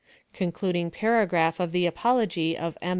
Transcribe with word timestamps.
Concluding 0.33 0.89
paragraph 0.89 1.59
of 1.59 1.71
the 1.71 1.85
apology 1.85 2.57
of 2.57 2.75
M. 2.81 2.89